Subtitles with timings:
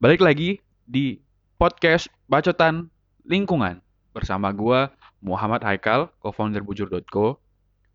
[0.00, 0.56] Balik lagi
[0.88, 1.20] di
[1.60, 2.88] podcast Bacotan
[3.28, 3.84] Lingkungan
[4.16, 4.88] bersama gua
[5.20, 7.36] Muhammad Haikal, co-founder bujur.co.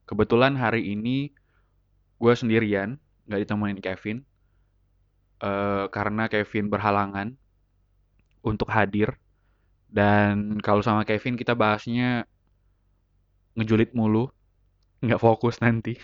[0.05, 1.33] Kebetulan hari ini
[2.21, 4.21] gua sendirian, nggak ditemenin Kevin.
[5.41, 7.33] Eh, karena Kevin berhalangan
[8.45, 9.17] untuk hadir.
[9.89, 12.29] Dan kalau sama Kevin kita bahasnya
[13.57, 14.29] ngejulit mulu,
[15.01, 15.97] nggak fokus nanti.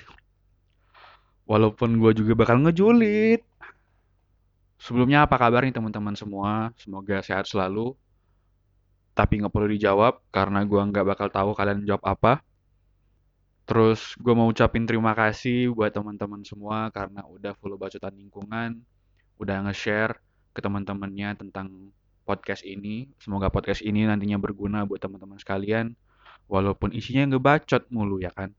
[1.45, 3.50] Walaupun gue juga bakal ngejulit.
[4.81, 6.73] Sebelumnya apa kabar nih teman-teman semua?
[6.73, 7.93] Semoga sehat selalu.
[9.13, 12.41] Tapi nggak perlu dijawab karena gue nggak bakal tahu kalian jawab apa.
[13.69, 18.81] Terus gue mau ucapin terima kasih buat teman-teman semua karena udah follow bacotan lingkungan,
[19.37, 20.17] udah nge-share
[20.49, 21.93] ke teman-temannya tentang
[22.25, 23.05] podcast ini.
[23.21, 25.93] Semoga podcast ini nantinya berguna buat teman-teman sekalian.
[26.49, 28.49] Walaupun isinya ngebacot mulu ya kan.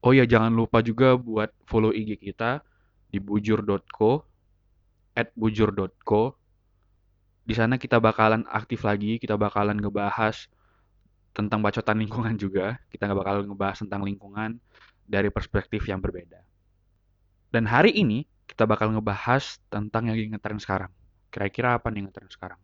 [0.00, 2.64] Oh ya jangan lupa juga buat follow IG kita
[3.12, 4.30] di bujur.co
[5.36, 6.40] bujur.co
[7.50, 10.46] di sana kita bakalan aktif lagi, kita bakalan ngebahas
[11.34, 12.78] tentang bacotan lingkungan juga.
[12.94, 14.62] Kita nggak bakal ngebahas tentang lingkungan
[15.02, 16.38] dari perspektif yang berbeda.
[17.50, 20.94] Dan hari ini kita bakal ngebahas tentang yang ngetren sekarang.
[21.30, 22.60] Kira-kira apa nih ngetren sekarang?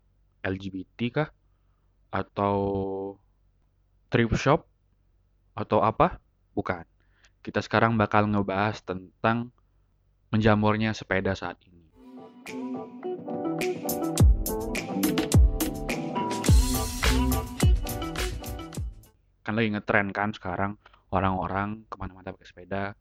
[0.47, 1.29] LGBT kah?
[2.15, 2.55] Atau
[4.07, 4.71] thrift shop?
[5.59, 6.23] Atau apa?
[6.55, 6.87] Bukan.
[7.43, 9.51] Kita sekarang bakal ngebahas tentang
[10.31, 11.86] menjamurnya sepeda saat ini.
[19.47, 20.75] Kan lagi ngetren kan sekarang
[21.15, 22.99] orang-orang ke mana-mana pakai sepeda.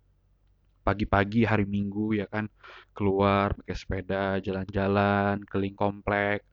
[0.86, 2.46] Pagi-pagi hari Minggu ya kan
[2.94, 6.46] keluar pakai sepeda jalan-jalan keliling komplek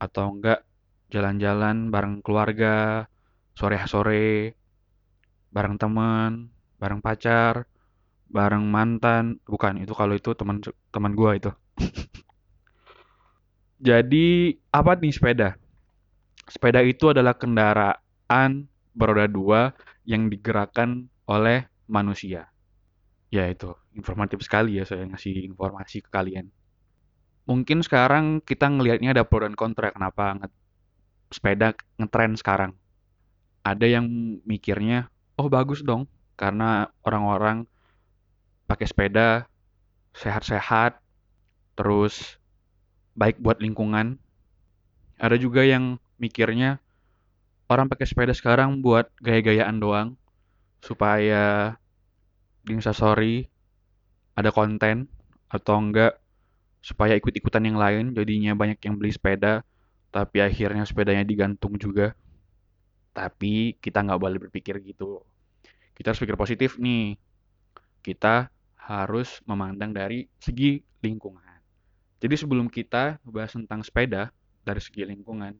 [0.00, 0.64] atau enggak
[1.12, 3.04] jalan-jalan bareng keluarga
[3.52, 4.56] sore-sore
[5.52, 6.48] bareng teman
[6.80, 7.68] bareng pacar
[8.32, 9.44] bareng mantan.
[9.44, 11.52] Bukan itu kalau itu teman teman gua itu.
[13.92, 15.60] Jadi apa nih sepeda?
[16.48, 18.64] Sepeda itu adalah kendaraan
[18.98, 19.70] beroda dua
[20.02, 22.50] yang digerakkan oleh manusia.
[23.30, 23.78] Ya itu.
[23.94, 26.50] Informatif sekali ya saya ngasih informasi ke kalian.
[27.46, 29.94] Mungkin sekarang kita ngelihatnya ada pro dan kontra.
[29.94, 30.48] Kenapa nge
[31.30, 32.72] sepeda ngetren sekarang?
[33.62, 34.06] Ada yang
[34.42, 35.06] mikirnya
[35.38, 36.10] oh bagus dong.
[36.34, 37.64] Karena orang-orang
[38.66, 39.46] pakai sepeda
[40.12, 40.98] sehat-sehat
[41.78, 42.40] terus
[43.14, 44.18] baik buat lingkungan.
[45.18, 46.78] Ada juga yang mikirnya
[47.68, 50.08] orang pakai sepeda sekarang buat gaya-gayaan doang
[50.80, 51.76] supaya
[52.64, 53.48] di instastory
[54.32, 55.08] ada konten
[55.52, 56.16] atau enggak
[56.80, 58.16] supaya ikut-ikutan yang lain.
[58.16, 59.64] Jadinya banyak yang beli sepeda
[60.08, 62.16] tapi akhirnya sepedanya digantung juga.
[63.12, 65.20] Tapi kita nggak boleh berpikir gitu.
[65.92, 67.18] Kita harus pikir positif nih.
[68.00, 68.48] Kita
[68.78, 71.60] harus memandang dari segi lingkungan.
[72.18, 74.32] Jadi sebelum kita bahas tentang sepeda
[74.64, 75.54] dari segi lingkungan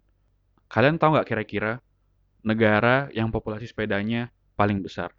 [0.69, 1.81] kalian tahu nggak kira-kira
[2.48, 5.12] negara yang populasi sepedanya paling besar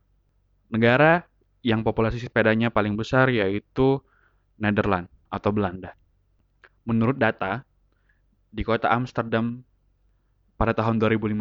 [0.69, 1.25] negara
[1.65, 3.99] yang populasi sepedanya paling besar yaitu
[4.55, 5.97] Nederland atau Belanda.
[6.87, 7.65] Menurut data,
[8.49, 9.61] di kota Amsterdam
[10.55, 11.35] pada tahun 2015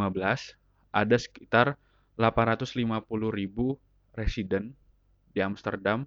[0.93, 1.79] ada sekitar
[2.19, 2.83] 850
[3.31, 3.79] ribu
[4.17, 4.75] residen
[5.31, 6.03] di Amsterdam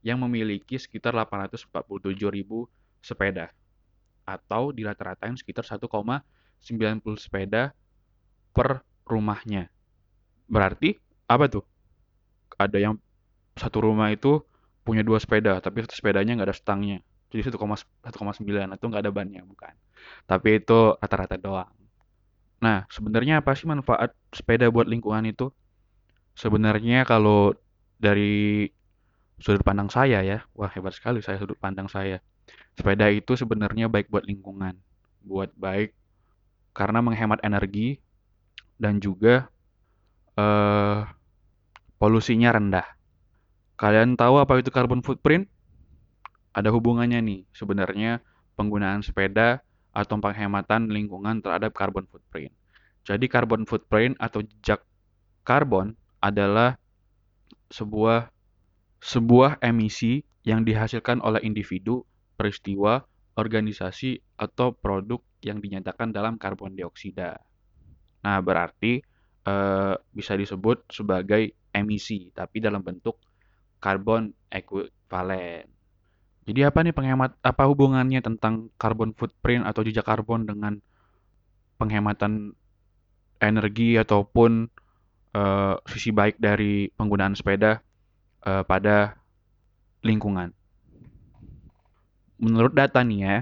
[0.00, 1.68] yang memiliki sekitar 847
[2.32, 2.64] ribu
[3.04, 3.52] sepeda
[4.24, 6.24] atau dirata-ratain sekitar 1,90
[7.20, 7.76] sepeda
[8.56, 9.68] per rumahnya.
[10.48, 10.96] Berarti
[11.28, 11.64] apa tuh?
[12.56, 12.94] Ada yang
[13.54, 14.42] satu rumah itu
[14.84, 16.98] punya dua sepeda, tapi sepedanya nggak ada stangnya.
[17.32, 17.58] Jadi 1,9
[18.78, 19.74] itu nggak ada bannya, bukan.
[20.28, 21.72] Tapi itu rata-rata doang.
[22.62, 25.50] Nah, sebenarnya apa sih manfaat sepeda buat lingkungan itu?
[26.38, 27.52] Sebenarnya kalau
[27.98, 28.70] dari
[29.42, 32.22] sudut pandang saya ya, wah hebat sekali saya sudut pandang saya.
[32.78, 34.78] Sepeda itu sebenarnya baik buat lingkungan,
[35.24, 35.96] buat baik
[36.74, 38.02] karena menghemat energi
[38.78, 39.48] dan juga
[40.38, 41.00] eh,
[41.98, 42.86] polusinya rendah.
[43.74, 45.50] Kalian tahu apa itu carbon footprint?
[46.54, 48.22] Ada hubungannya nih, sebenarnya
[48.54, 52.54] penggunaan sepeda atau penghematan lingkungan terhadap carbon footprint.
[53.04, 54.82] Jadi carbon footprint atau jejak
[55.42, 56.78] karbon adalah
[57.68, 58.30] sebuah
[59.02, 62.06] sebuah emisi yang dihasilkan oleh individu,
[62.38, 63.04] peristiwa,
[63.36, 67.36] organisasi atau produk yang dinyatakan dalam karbon dioksida.
[68.24, 69.04] Nah, berarti
[69.44, 73.20] eh, bisa disebut sebagai emisi, tapi dalam bentuk
[73.82, 75.68] karbon ekuivalen.
[76.44, 80.76] Jadi apa nih penghemat apa hubungannya tentang carbon footprint atau jejak karbon dengan
[81.80, 82.52] penghematan
[83.40, 84.68] energi ataupun
[85.34, 87.80] uh, sisi baik dari penggunaan sepeda
[88.46, 89.18] uh, pada
[90.04, 90.52] lingkungan.
[92.34, 93.36] menurut data nih ya,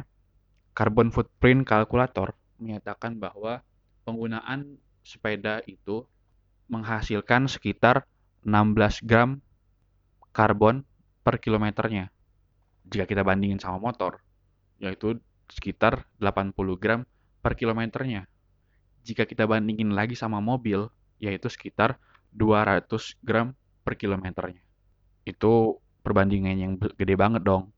[0.79, 3.67] Carbon Footprint Calculator menyatakan bahwa
[4.13, 6.05] penggunaan sepeda itu
[6.69, 8.05] menghasilkan sekitar
[8.45, 9.41] 16 gram
[10.37, 10.85] karbon
[11.25, 12.13] per kilometernya.
[12.93, 14.21] Jika kita bandingin sama motor,
[14.77, 15.17] yaitu
[15.49, 17.09] sekitar 80 gram
[17.41, 18.29] per kilometernya.
[19.01, 21.97] Jika kita bandingin lagi sama mobil, yaitu sekitar
[22.37, 22.85] 200
[23.25, 24.61] gram per kilometernya.
[25.25, 27.73] Itu perbandingan yang gede banget dong.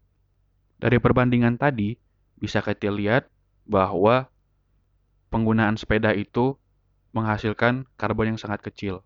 [0.83, 1.95] Dari perbandingan tadi,
[2.35, 3.31] bisa kita lihat
[3.63, 4.27] bahwa
[5.35, 6.55] penggunaan sepeda itu
[7.11, 9.03] menghasilkan karbon yang sangat kecil,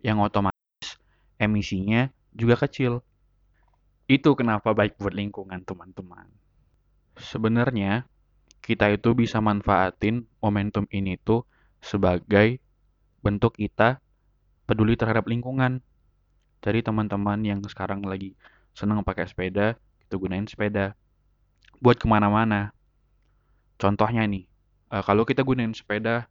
[0.00, 0.96] yang otomatis
[1.36, 3.04] emisinya juga kecil.
[4.08, 6.32] Itu kenapa baik buat lingkungan, teman-teman.
[7.20, 8.08] Sebenarnya,
[8.64, 11.44] kita itu bisa manfaatin momentum ini tuh
[11.84, 12.56] sebagai
[13.20, 14.00] bentuk kita
[14.64, 15.84] peduli terhadap lingkungan.
[16.64, 18.32] Jadi teman-teman yang sekarang lagi
[18.72, 20.96] senang pakai sepeda, itu gunain sepeda.
[21.84, 22.72] Buat ke mana-mana.
[23.76, 24.48] Contohnya nih,
[24.90, 26.26] uh, kalau kita gunain sepeda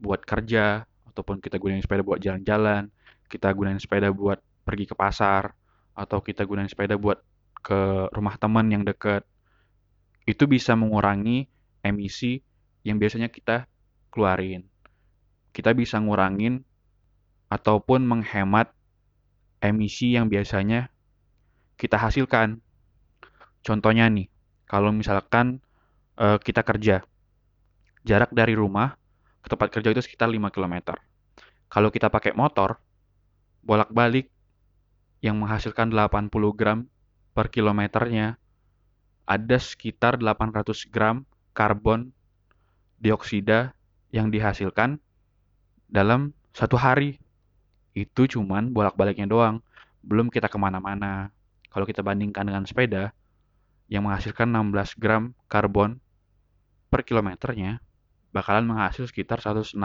[0.00, 0.84] buat kerja,
[1.14, 2.90] ataupun kita gunain sepeda buat jalan-jalan,
[3.30, 5.54] kita gunain sepeda buat pergi ke pasar,
[5.94, 7.22] atau kita gunain sepeda buat
[7.62, 9.22] ke rumah teman yang dekat,
[10.26, 11.46] itu bisa mengurangi
[11.86, 12.42] emisi
[12.82, 13.70] yang biasanya kita
[14.10, 14.66] keluarin.
[15.54, 16.66] Kita bisa ngurangin
[17.48, 18.74] ataupun menghemat
[19.62, 20.90] emisi yang biasanya
[21.78, 22.58] kita hasilkan.
[23.64, 24.28] Contohnya nih,
[24.66, 25.62] kalau misalkan
[26.18, 27.06] uh, kita kerja,
[28.04, 28.94] jarak dari rumah
[29.40, 30.96] ke tempat kerja itu sekitar 5 km.
[31.72, 32.78] Kalau kita pakai motor,
[33.64, 34.28] bolak-balik
[35.24, 36.84] yang menghasilkan 80 gram
[37.32, 38.36] per kilometernya,
[39.24, 41.24] ada sekitar 800 gram
[41.56, 42.12] karbon
[43.00, 43.72] dioksida
[44.12, 45.00] yang dihasilkan
[45.88, 47.18] dalam satu hari.
[47.96, 49.64] Itu cuman bolak-baliknya doang,
[50.04, 51.32] belum kita ke mana-mana.
[51.72, 53.10] Kalau kita bandingkan dengan sepeda,
[53.88, 55.98] yang menghasilkan 16 gram karbon
[56.88, 57.82] per kilometernya,
[58.34, 59.78] bakalan menghasil sekitar 160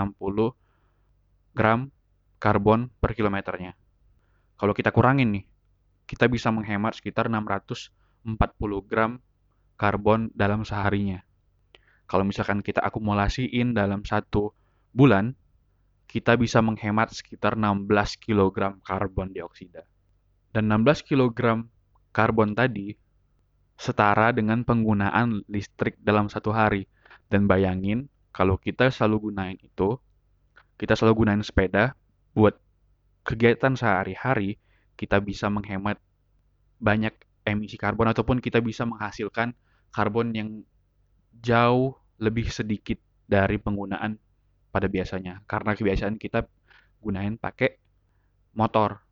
[1.53, 1.93] gram
[2.41, 3.77] karbon per kilometernya.
[4.57, 5.45] Kalau kita kurangin nih,
[6.09, 8.25] kita bisa menghemat sekitar 640
[8.89, 9.21] gram
[9.77, 11.21] karbon dalam seharinya.
[12.09, 14.49] Kalau misalkan kita akumulasiin dalam satu
[14.89, 15.37] bulan,
[16.09, 17.85] kita bisa menghemat sekitar 16
[18.17, 19.85] kg karbon dioksida.
[20.49, 21.69] Dan 16 kg
[22.09, 22.97] karbon tadi
[23.77, 26.89] setara dengan penggunaan listrik dalam satu hari.
[27.29, 29.99] Dan bayangin, kalau kita selalu gunain itu,
[30.79, 31.91] kita selalu gunain sepeda
[32.31, 32.55] buat
[33.27, 34.55] kegiatan sehari-hari,
[34.95, 35.99] kita bisa menghemat
[36.79, 37.11] banyak
[37.43, 39.51] emisi karbon ataupun kita bisa menghasilkan
[39.91, 40.63] karbon yang
[41.43, 42.95] jauh lebih sedikit
[43.27, 44.15] dari penggunaan
[44.71, 45.43] pada biasanya.
[45.43, 46.47] Karena kebiasaan kita
[47.03, 47.75] gunain pakai
[48.55, 49.03] motor.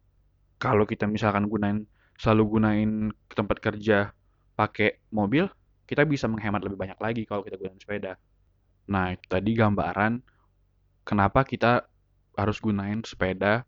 [0.55, 1.83] Kalau kita misalkan gunain
[2.15, 4.15] selalu gunain tempat kerja
[4.55, 5.51] pakai mobil,
[5.83, 8.15] kita bisa menghemat lebih banyak lagi kalau kita gunain sepeda.
[8.87, 10.23] Nah, tadi gambaran
[11.03, 11.87] kenapa kita
[12.37, 13.67] harus gunain sepeda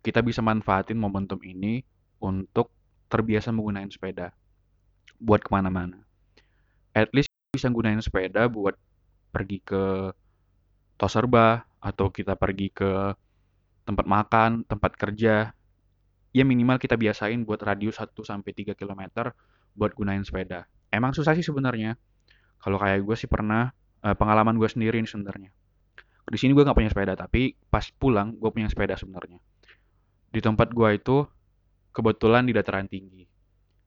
[0.00, 1.84] kita bisa manfaatin momentum ini
[2.24, 2.72] untuk
[3.12, 4.32] terbiasa menggunakan sepeda
[5.20, 6.00] buat ke mana-mana.
[6.96, 8.76] At least bisa gunain sepeda buat
[9.30, 10.14] pergi ke
[10.96, 12.90] Toserba atau kita pergi ke
[13.84, 15.52] tempat makan, tempat kerja.
[16.30, 19.32] Ya minimal kita biasain buat radius 1 sampai 3 km
[19.74, 20.68] buat gunain sepeda.
[20.92, 21.96] Emang susah sih sebenarnya.
[22.60, 23.72] Kalau kayak gue sih pernah
[24.04, 25.52] uh, pengalaman gue sendiri sebenarnya.
[26.30, 29.42] Di sini gue nggak punya sepeda, tapi pas pulang gue punya sepeda sebenarnya
[30.30, 31.26] di tempat gua itu
[31.90, 33.26] kebetulan di dataran tinggi.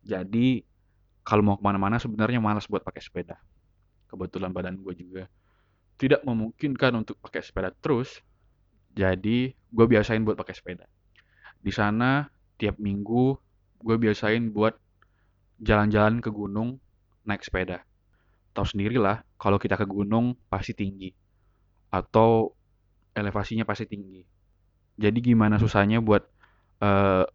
[0.03, 0.59] Jadi
[1.23, 3.39] kalau mau ke mana-mana sebenarnya malas buat pakai sepeda.
[4.11, 5.23] Kebetulan badan gue juga
[5.95, 8.19] tidak memungkinkan untuk pakai sepeda terus.
[8.93, 10.85] Jadi gue biasain buat pakai sepeda.
[11.63, 12.27] Di sana
[12.59, 13.39] tiap minggu
[13.79, 14.75] gue biasain buat
[15.63, 16.75] jalan-jalan ke gunung
[17.23, 17.87] naik sepeda.
[18.51, 21.11] Tahu sendirilah kalau kita ke gunung pasti tinggi
[21.91, 22.55] atau
[23.11, 24.23] elevasinya pasti tinggi.
[24.95, 26.23] Jadi gimana susahnya buat
[26.79, 27.27] uh,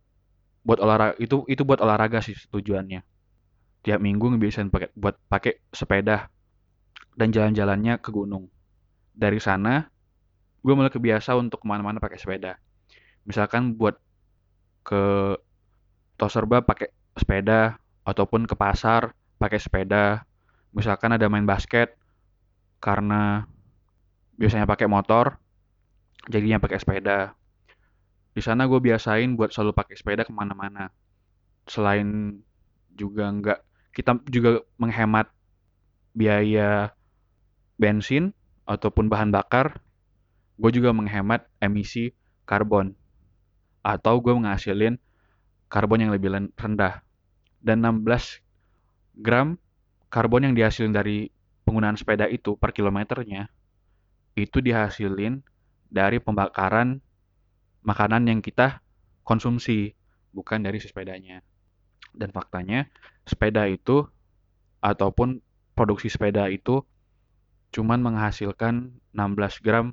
[0.65, 3.05] buat olahraga itu itu buat olahraga sih tujuannya.
[3.85, 6.33] Tiap minggu ngebiasain pakai buat pakai sepeda
[7.21, 8.49] dan jalan-jalannya ke gunung.
[9.13, 9.85] Dari sana
[10.65, 12.57] gue mulai kebiasa untuk ke mana-mana pakai sepeda.
[13.29, 14.01] Misalkan buat
[14.81, 15.37] ke
[16.17, 17.77] Toserba pakai sepeda
[18.09, 20.25] ataupun ke pasar pakai sepeda.
[20.73, 21.98] Misalkan ada main basket
[22.79, 23.47] karena
[24.39, 25.39] biasanya pakai motor
[26.31, 27.35] jadinya pakai sepeda.
[28.35, 30.95] Di sana gue biasain buat selalu pakai sepeda ke mana-mana.
[31.67, 32.39] Selain
[32.95, 33.59] juga nggak
[33.95, 35.27] kita juga menghemat
[36.15, 36.95] biaya
[37.79, 38.31] bensin
[38.67, 39.83] ataupun bahan bakar
[40.59, 42.15] gue juga menghemat emisi
[42.47, 42.95] karbon.
[43.83, 44.99] Atau gue menghasilin
[45.71, 47.03] karbon yang lebih rendah.
[47.59, 48.43] Dan 16
[49.19, 49.59] gram
[50.11, 51.31] karbon yang dihasilkan dari
[51.69, 53.53] penggunaan sepeda itu per kilometernya
[54.33, 55.45] itu dihasilin
[55.93, 57.05] dari pembakaran
[57.85, 58.81] makanan yang kita
[59.21, 59.93] konsumsi,
[60.33, 61.45] bukan dari sepedanya.
[62.17, 62.89] Dan faktanya,
[63.29, 64.09] sepeda itu
[64.81, 65.45] ataupun
[65.77, 66.81] produksi sepeda itu
[67.69, 69.93] cuman menghasilkan 16 gram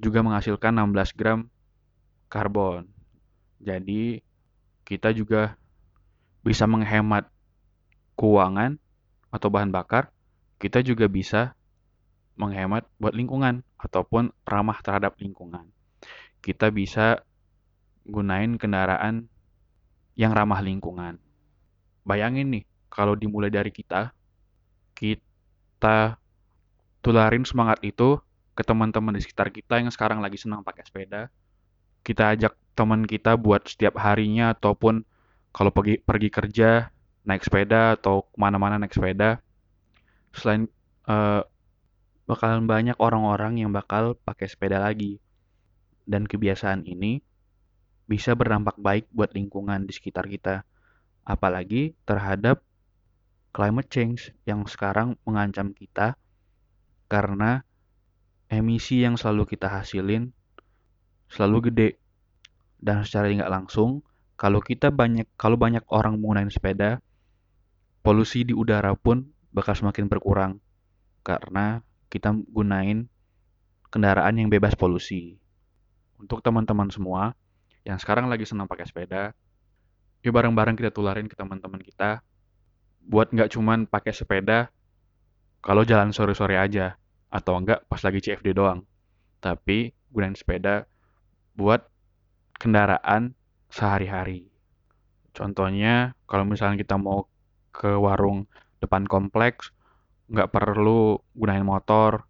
[0.00, 1.52] juga menghasilkan 16 gram
[2.32, 2.88] karbon.
[3.60, 4.24] Jadi
[4.88, 5.60] kita juga
[6.40, 7.28] bisa menghemat
[8.16, 8.80] keuangan
[9.28, 10.08] atau bahan bakar,
[10.66, 11.54] kita juga bisa
[12.34, 15.70] menghemat buat lingkungan ataupun ramah terhadap lingkungan.
[16.42, 17.22] Kita bisa
[18.02, 19.30] gunain kendaraan
[20.18, 21.22] yang ramah lingkungan.
[22.02, 24.10] Bayangin nih, kalau dimulai dari kita,
[24.98, 26.18] kita
[26.98, 28.18] tularin semangat itu
[28.58, 31.30] ke teman-teman di sekitar kita yang sekarang lagi senang pakai sepeda.
[32.02, 35.06] Kita ajak teman kita buat setiap harinya ataupun
[35.54, 36.90] kalau pergi pergi kerja
[37.22, 39.45] naik sepeda atau ke mana-mana naik sepeda.
[40.36, 40.68] Selain
[41.08, 41.42] uh,
[42.28, 45.16] bakalan banyak orang-orang yang bakal pakai sepeda lagi.
[46.06, 47.18] Dan kebiasaan ini
[48.06, 50.62] bisa berdampak baik buat lingkungan di sekitar kita.
[51.26, 52.62] Apalagi terhadap
[53.50, 56.14] climate change yang sekarang mengancam kita
[57.08, 57.64] karena
[58.52, 60.30] emisi yang selalu kita hasilin
[61.26, 61.88] selalu gede.
[62.76, 64.04] Dan secara tidak langsung,
[64.36, 66.90] kalau kita banyak kalau banyak orang menggunakan sepeda,
[68.04, 70.60] polusi di udara pun bakal semakin berkurang
[71.24, 71.80] karena
[72.12, 73.08] kita gunain
[73.88, 75.40] kendaraan yang bebas polusi.
[76.20, 77.32] Untuk teman-teman semua
[77.88, 79.32] yang sekarang lagi senang pakai sepeda,
[80.20, 82.20] yuk bareng-bareng kita tularin ke teman-teman kita
[83.00, 84.68] buat nggak cuman pakai sepeda
[85.64, 87.00] kalau jalan sore-sore aja
[87.32, 88.84] atau enggak pas lagi CFD doang.
[89.40, 90.84] Tapi gunain sepeda
[91.56, 91.80] buat
[92.60, 93.32] kendaraan
[93.72, 94.52] sehari-hari.
[95.36, 97.28] Contohnya, kalau misalnya kita mau
[97.72, 98.48] ke warung
[98.82, 99.72] depan kompleks,
[100.28, 102.26] nggak perlu gunain motor,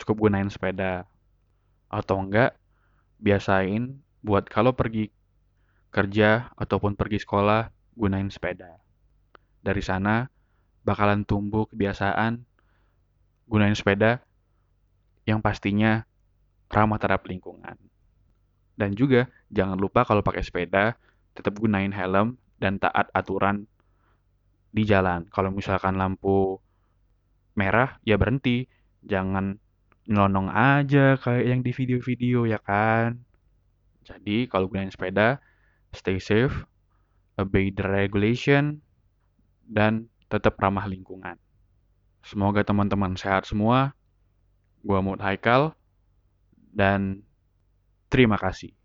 [0.00, 1.04] cukup gunain sepeda.
[1.90, 2.56] Atau enggak,
[3.20, 5.10] biasain buat kalau pergi
[5.90, 8.78] kerja ataupun pergi sekolah, gunain sepeda.
[9.60, 10.30] Dari sana,
[10.86, 12.40] bakalan tumbuh kebiasaan
[13.50, 14.22] gunain sepeda
[15.26, 16.06] yang pastinya
[16.70, 17.76] ramah terhadap lingkungan.
[18.78, 20.96] Dan juga, jangan lupa kalau pakai sepeda,
[21.34, 23.66] tetap gunain helm dan taat aturan
[24.70, 25.26] di jalan.
[25.28, 26.58] Kalau misalkan lampu
[27.58, 28.66] merah, ya berhenti.
[29.04, 29.58] Jangan
[30.10, 33.20] nyelonong aja kayak yang di video-video ya kan.
[34.06, 35.38] Jadi kalau gunain sepeda,
[35.94, 36.66] stay safe,
[37.38, 38.82] obey the regulation,
[39.66, 41.38] dan tetap ramah lingkungan.
[42.26, 43.94] Semoga teman-teman sehat semua.
[44.80, 45.76] Gua Mut Haikal,
[46.72, 47.20] dan
[48.08, 48.79] terima kasih.